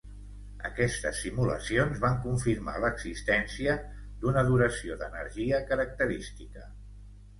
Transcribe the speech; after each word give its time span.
Aquestes 0.69 1.19
simulacions 1.25 1.99
van 2.05 2.17
confirmar 2.23 2.75
l'existència 2.85 3.75
d'una 4.23 4.45
duració 4.49 4.97
d'energia 5.03 5.61
característica. 5.73 6.67